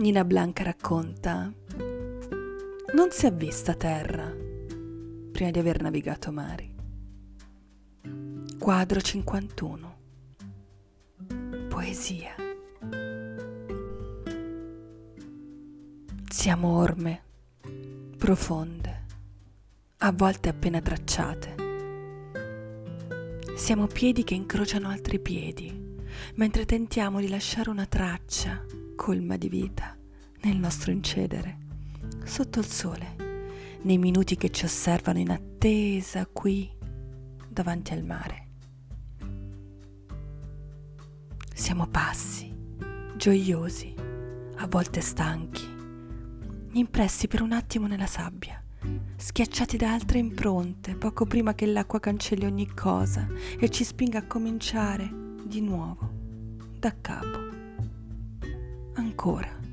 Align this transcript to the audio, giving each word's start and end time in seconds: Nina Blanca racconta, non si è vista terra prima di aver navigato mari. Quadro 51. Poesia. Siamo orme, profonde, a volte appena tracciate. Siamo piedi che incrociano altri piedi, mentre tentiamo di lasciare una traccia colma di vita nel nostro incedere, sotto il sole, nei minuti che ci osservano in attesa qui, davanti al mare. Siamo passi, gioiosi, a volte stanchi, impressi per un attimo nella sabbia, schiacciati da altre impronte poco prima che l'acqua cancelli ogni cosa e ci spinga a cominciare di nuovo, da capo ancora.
Nina 0.00 0.24
Blanca 0.24 0.62
racconta, 0.62 1.52
non 2.94 3.10
si 3.10 3.26
è 3.26 3.32
vista 3.34 3.74
terra 3.74 4.34
prima 5.30 5.50
di 5.50 5.58
aver 5.58 5.82
navigato 5.82 6.32
mari. 6.32 6.74
Quadro 8.58 8.98
51. 8.98 9.98
Poesia. 11.68 12.34
Siamo 16.30 16.78
orme, 16.78 17.22
profonde, 18.16 19.04
a 19.98 20.12
volte 20.12 20.48
appena 20.48 20.80
tracciate. 20.80 21.54
Siamo 23.54 23.86
piedi 23.86 24.24
che 24.24 24.32
incrociano 24.32 24.88
altri 24.88 25.20
piedi, 25.20 25.98
mentre 26.36 26.64
tentiamo 26.64 27.20
di 27.20 27.28
lasciare 27.28 27.68
una 27.68 27.84
traccia 27.84 28.64
colma 28.96 29.38
di 29.38 29.48
vita 29.48 29.99
nel 30.42 30.56
nostro 30.56 30.90
incedere, 30.90 31.58
sotto 32.24 32.60
il 32.60 32.66
sole, 32.66 33.16
nei 33.82 33.98
minuti 33.98 34.36
che 34.36 34.50
ci 34.50 34.64
osservano 34.64 35.18
in 35.18 35.30
attesa 35.30 36.26
qui, 36.26 36.70
davanti 37.48 37.92
al 37.92 38.04
mare. 38.04 38.48
Siamo 41.54 41.86
passi, 41.86 42.54
gioiosi, 43.16 43.94
a 44.56 44.66
volte 44.66 45.00
stanchi, 45.00 45.66
impressi 46.72 47.28
per 47.28 47.42
un 47.42 47.52
attimo 47.52 47.86
nella 47.86 48.06
sabbia, 48.06 48.62
schiacciati 49.16 49.76
da 49.76 49.92
altre 49.92 50.18
impronte 50.18 50.94
poco 50.94 51.26
prima 51.26 51.54
che 51.54 51.66
l'acqua 51.66 52.00
cancelli 52.00 52.46
ogni 52.46 52.72
cosa 52.72 53.28
e 53.58 53.68
ci 53.68 53.84
spinga 53.84 54.18
a 54.18 54.26
cominciare 54.26 55.10
di 55.44 55.60
nuovo, 55.60 56.10
da 56.78 56.94
capo 57.00 57.38
ancora. 58.94 59.69